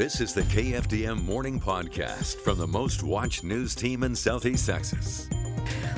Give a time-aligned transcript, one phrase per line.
[0.00, 5.28] This is the KFDM Morning Podcast from the most watched news team in Southeast Texas.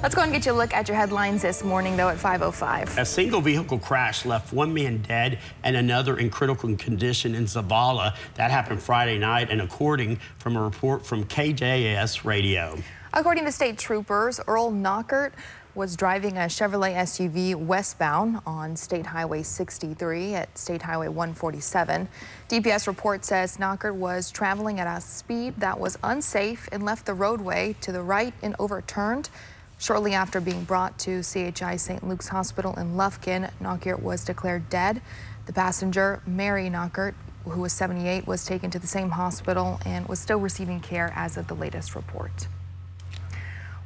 [0.03, 2.99] Let's go and get you a look at your headlines this morning, though, at 5.05.
[2.99, 8.17] A single vehicle crash left one man dead and another in critical condition in Zavalla.
[8.35, 12.77] That happened Friday night, and according from a report from KJAS Radio.
[13.15, 15.31] According to state troopers, Earl Knockert
[15.75, 22.09] was driving a Chevrolet SUV westbound on State Highway 63 at State Highway 147.
[22.51, 27.15] DPS report says Knockert was traveling at a speed that was unsafe and left the
[27.15, 29.31] roadway to the right and overturned.
[29.79, 32.07] Shortly after being brought to CHI St.
[32.07, 35.01] Luke's Hospital in Lufkin, Knockert was declared dead.
[35.47, 40.21] The passenger, Mary Knockert, who was 78, was taken to the same hospital and was
[40.21, 42.47] still receiving care as of the latest report.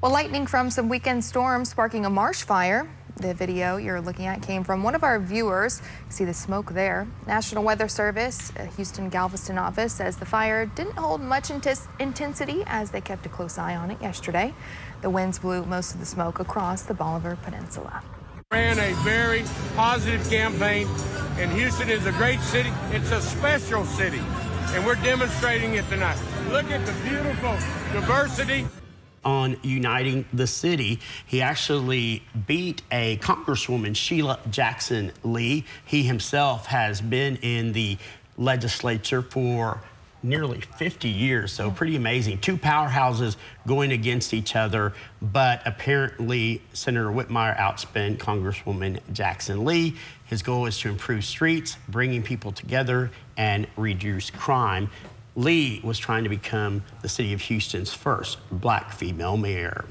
[0.07, 2.89] Well, lightning from some weekend storms sparking a marsh fire.
[3.17, 5.83] The video you're looking at came from one of our viewers.
[6.11, 7.09] See the smoke there.
[7.27, 12.93] National Weather Service, uh, Houston Galveston office says the fire didn't hold much intensity as
[12.93, 14.55] they kept a close eye on it yesterday.
[15.03, 18.05] The winds blew most of the smoke across the Bolivar Peninsula.
[18.53, 19.43] Ran a very
[19.75, 20.87] positive campaign,
[21.37, 22.71] and Houston is a great city.
[22.93, 24.23] It's a special city,
[24.69, 26.21] and we're demonstrating it tonight.
[26.51, 27.57] Look at the beautiful
[27.93, 28.69] diversity
[29.27, 31.01] on uniting the city.
[31.27, 35.65] He actually beat a Congresswoman, Sheila Jackson Lee.
[35.85, 37.99] He himself has been in the
[38.39, 39.83] legislature for
[40.23, 42.39] nearly 50 years, so pretty amazing.
[42.39, 49.97] Two powerhouses going against each other, but apparently Senator Whitmire outspent Congresswoman Jackson Lee.
[50.25, 54.91] His goal is to improve streets, bringing people together, and reduce crime.
[55.37, 59.85] Lee was trying to become the city of Houston's first black female mayor.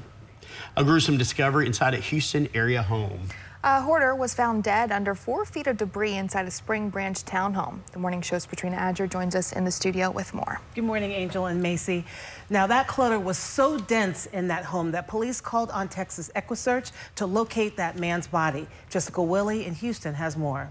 [0.76, 3.28] A gruesome discovery inside a Houston area home.
[3.62, 7.78] A hoarder was found dead under four feet of debris inside a Spring Branch townhome.
[7.92, 10.60] The morning show's Patrina Adger joins us in the studio with more.
[10.74, 12.04] Good morning, Angel and Macy.
[12.50, 16.90] Now, that clutter was so dense in that home that police called on Texas EquuSearch
[17.16, 18.66] to locate that man's body.
[18.90, 20.70] Jessica Willey in Houston has more.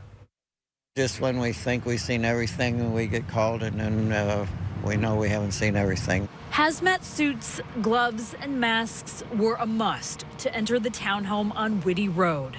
[0.97, 4.46] Just when we think we've seen everything, we get called, and then uh,
[4.85, 6.29] we know we haven't seen everything.
[6.51, 12.57] Hazmat suits, gloves, and masks were a must to enter the townhome on Witte Road.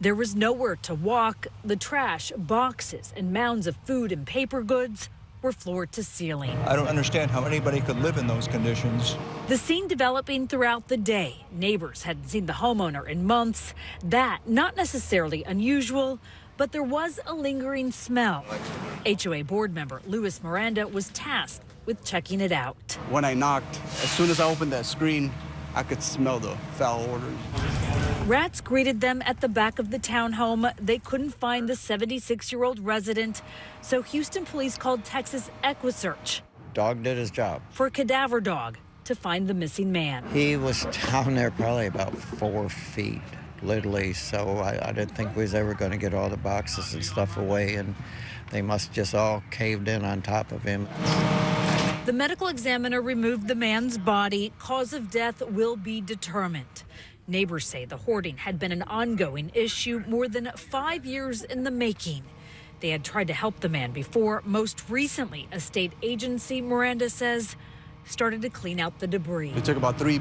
[0.00, 1.46] There was nowhere to walk.
[1.64, 5.08] The trash, boxes, and mounds of food and paper goods
[5.40, 6.56] were floor to ceiling.
[6.66, 9.16] I don't understand how anybody could live in those conditions.
[9.46, 11.44] The scene developing throughout the day.
[11.52, 13.72] Neighbors hadn't seen the homeowner in months.
[14.02, 16.18] That not necessarily unusual,
[16.58, 18.44] but there was a lingering smell.
[19.06, 22.98] HOA board member Louis Miranda was tasked with checking it out.
[23.08, 25.32] When I knocked, as soon as I opened that screen,
[25.74, 27.38] I could smell the foul odors.
[28.26, 30.70] Rats greeted them at the back of the townhome.
[30.76, 33.40] They couldn't find the 76 year old resident,
[33.80, 36.42] so Houston police called Texas EquuSearch.
[36.74, 37.62] Dog did his job.
[37.70, 40.28] For a cadaver dog to find the missing man.
[40.32, 43.22] He was down there probably about four feet
[43.62, 44.12] literally.
[44.12, 47.04] So I, I didn't think we was ever going to get all the boxes and
[47.04, 47.94] stuff away, and
[48.50, 50.88] they must just all caved in on top of him.
[52.06, 54.52] The medical examiner removed the man's body.
[54.58, 56.84] Cause of death will be determined.
[57.26, 61.70] Neighbors say the hoarding had been an ongoing issue more than five years in the
[61.70, 62.22] making.
[62.80, 64.42] They had tried to help the man before.
[64.46, 67.56] Most recently, a state agency, Miranda says,
[68.06, 69.52] started to clean out the debris.
[69.52, 70.20] They took about three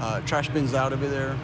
[0.00, 1.38] uh, trash bins out of there,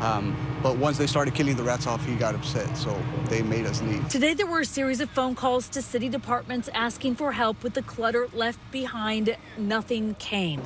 [0.00, 3.66] um, but once they started killing the rats off, he got upset, so they made
[3.66, 4.08] us leave.
[4.08, 7.74] Today, there were a series of phone calls to city departments asking for help with
[7.74, 9.36] the clutter left behind.
[9.56, 10.62] Nothing came.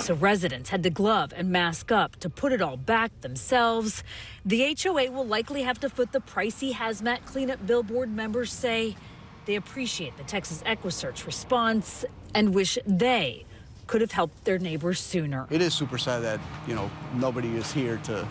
[0.00, 4.02] So residents had to glove and mask up to put it all back themselves.
[4.46, 8.96] The HOA will likely have to foot the pricey hazmat cleanup billboard members say
[9.44, 12.04] they appreciate the Texas EquuSearch response
[12.34, 13.44] and wish they
[13.88, 15.46] could have helped their neighbors sooner.
[15.50, 18.26] It is super sad that, you know, nobody is here to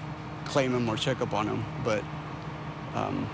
[0.50, 1.64] claim him or check up on him.
[1.84, 2.04] But
[2.96, 3.30] um,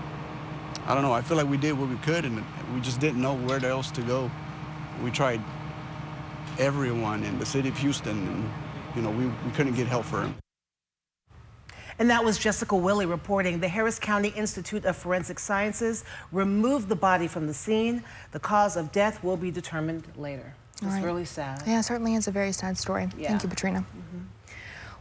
[0.86, 1.12] I don't know.
[1.12, 2.44] I feel like we did what we could, and
[2.74, 4.30] we just didn't know where else to go.
[5.02, 5.40] We tried
[6.58, 8.50] everyone in the city of Houston, and
[8.94, 10.34] you know, we, we couldn't get help for him.
[11.98, 13.58] And that was Jessica Willey reporting.
[13.58, 18.04] The Harris County Institute of Forensic Sciences removed the body from the scene.
[18.32, 20.54] The cause of death will be determined later.
[20.74, 21.02] It's right.
[21.02, 21.62] really sad.
[21.66, 23.08] Yeah, certainly is a very sad story.
[23.16, 23.28] Yeah.
[23.28, 23.78] Thank you, Patrina.
[23.78, 24.35] Mm -hmm.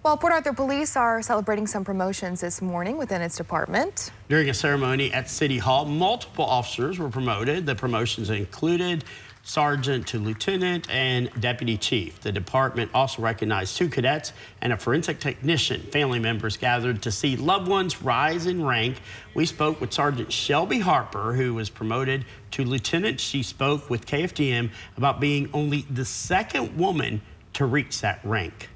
[0.05, 4.11] Well, Port Arthur Police are celebrating some promotions this morning within its department.
[4.29, 7.65] During a ceremony at City Hall, multiple officers were promoted.
[7.65, 9.03] The promotions included
[9.41, 12.21] sergeant to lieutenant and deputy chief.
[12.21, 14.31] The department also recognized two cadets
[14.61, 15.81] and a forensic technician.
[15.81, 19.01] Family members gathered to see loved ones rise in rank.
[19.33, 23.19] We spoke with Sergeant Shelby Harper, who was promoted to lieutenant.
[23.19, 27.23] She spoke with KFDM about being only the second woman
[27.53, 28.69] to reach that rank.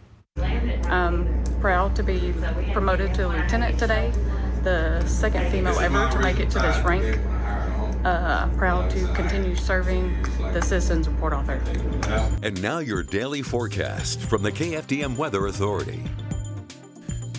[0.90, 2.34] I'm proud to be
[2.74, 4.12] promoted to lieutenant today,
[4.64, 7.20] the second female ever to make it to this rank.
[8.04, 10.24] Uh, proud to continue serving
[10.54, 11.62] the citizens of Port Arthur.
[12.42, 16.04] And now your daily forecast from the KFDM Weather Authority.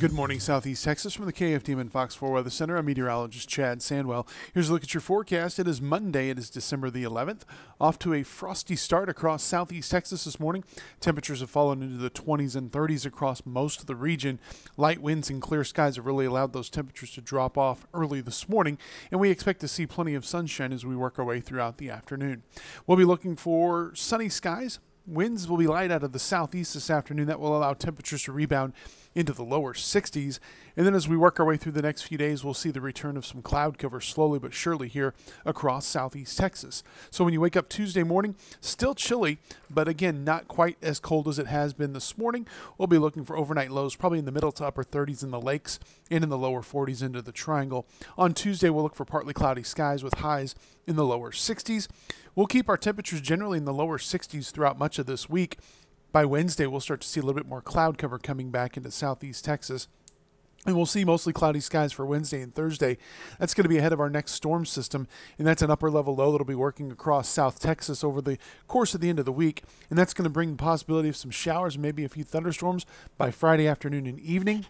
[0.00, 2.79] Good morning, Southeast Texas, from the KFDM and Fox 4 Weather Center.
[2.79, 4.26] I'm meteorologist Chad Sandwell.
[4.55, 5.58] Here's a look at your forecast.
[5.58, 6.31] It is Monday.
[6.31, 7.43] It is December the 11th.
[7.79, 10.64] Off to a frosty start across Southeast Texas this morning.
[11.00, 14.38] Temperatures have fallen into the 20s and 30s across most of the region.
[14.79, 18.49] Light winds and clear skies have really allowed those temperatures to drop off early this
[18.49, 18.79] morning,
[19.11, 21.91] and we expect to see plenty of sunshine as we work our way throughout the
[21.91, 22.43] afternoon.
[22.87, 24.79] We'll be looking for sunny skies.
[25.06, 27.26] Winds will be light out of the southeast this afternoon.
[27.26, 28.75] That will allow temperatures to rebound
[29.14, 30.38] into the lower 60s.
[30.76, 32.80] And then as we work our way through the next few days, we'll see the
[32.80, 35.14] return of some cloud cover slowly but surely here
[35.44, 36.82] across southeast Texas.
[37.10, 41.26] So when you wake up Tuesday morning, still chilly, but again, not quite as cold
[41.28, 42.46] as it has been this morning.
[42.78, 45.40] We'll be looking for overnight lows probably in the middle to upper 30s in the
[45.40, 45.80] lakes
[46.10, 47.86] and in the lower 40s into the triangle.
[48.16, 50.54] On Tuesday, we'll look for partly cloudy skies with highs
[50.86, 51.88] in the lower 60s.
[52.34, 55.58] We'll keep our temperatures generally in the lower 60s throughout much of this week.
[56.12, 58.90] By Wednesday, we'll start to see a little bit more cloud cover coming back into
[58.90, 59.86] southeast Texas.
[60.66, 62.98] And we'll see mostly cloudy skies for Wednesday and Thursday.
[63.38, 65.08] That's going to be ahead of our next storm system,
[65.38, 68.36] and that's an upper level low that'll be working across South Texas over the
[68.66, 69.62] course of the end of the week.
[69.88, 72.84] And that's going to bring the possibility of some showers, maybe a few thunderstorms
[73.16, 74.66] by Friday afternoon and evening.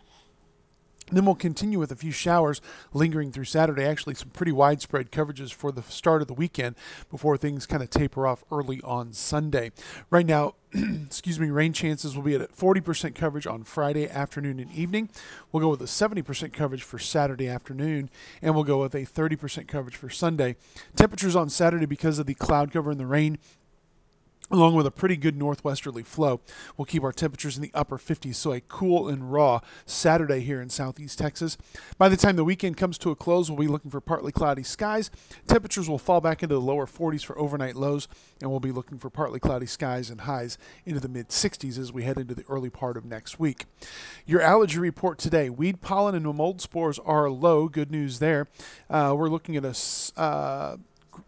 [1.10, 2.60] Then we'll continue with a few showers
[2.92, 3.84] lingering through Saturday.
[3.84, 6.76] Actually, some pretty widespread coverages for the start of the weekend
[7.10, 9.72] before things kind of taper off early on Sunday.
[10.10, 14.70] Right now, excuse me, rain chances will be at 40% coverage on Friday afternoon and
[14.72, 15.08] evening.
[15.50, 18.08] We'll go with a 70% coverage for Saturday afternoon,
[18.40, 20.56] and we'll go with a 30% coverage for Sunday.
[20.94, 23.38] Temperatures on Saturday, because of the cloud cover and the rain,
[24.50, 26.40] along with a pretty good northwesterly flow.
[26.76, 30.60] We'll keep our temperatures in the upper 50s, so a cool and raw Saturday here
[30.60, 31.56] in southeast Texas.
[31.98, 34.62] By the time the weekend comes to a close, we'll be looking for partly cloudy
[34.62, 35.10] skies.
[35.46, 38.08] Temperatures will fall back into the lower 40s for overnight lows,
[38.40, 41.92] and we'll be looking for partly cloudy skies and highs into the mid 60s as
[41.92, 43.66] we head into the early part of next week.
[44.26, 47.68] Your allergy report today weed pollen and mold spores are low.
[47.68, 48.48] Good news there.
[48.88, 50.76] Uh, we're looking at a uh,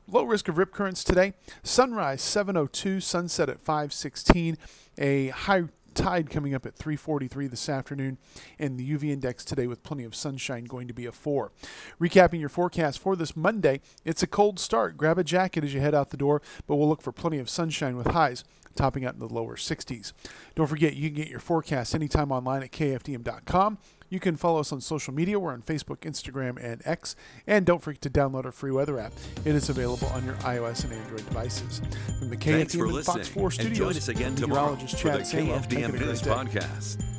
[0.08, 1.34] low risk of rip currents today.
[1.62, 4.58] Sunrise 702, sunset at 516.
[4.98, 8.18] A high tide coming up at 343 this afternoon
[8.58, 11.52] and the UV index today with plenty of sunshine going to be a 4.
[12.00, 14.96] Recapping your forecast for this Monday, it's a cold start.
[14.96, 17.50] Grab a jacket as you head out the door, but we'll look for plenty of
[17.50, 20.12] sunshine with highs topping out in the lower 60s.
[20.54, 23.78] Don't forget you can get your forecast anytime online at kfdm.com.
[24.12, 25.40] You can follow us on social media.
[25.40, 27.16] We're on Facebook, Instagram, and X.
[27.46, 29.14] And don't forget to download our free weather app.
[29.46, 31.80] It is available on your iOS and Android devices.
[32.18, 35.98] From the KFDM and Fox 4 studios, and join us again tomorrow for the KFDM
[35.98, 37.11] News Podcast.